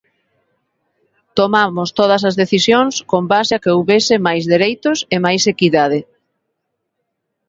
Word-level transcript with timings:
Tomamos 1.37 1.89
todas 1.99 2.21
as 2.29 2.35
decisións 2.41 2.93
con 3.11 3.23
base 3.33 3.53
a 3.55 3.61
que 3.63 3.73
houbese 3.75 4.15
máis 4.27 4.43
dereitos 4.53 4.97
e 5.15 5.17
máis 5.25 5.43
equidade. 5.53 5.99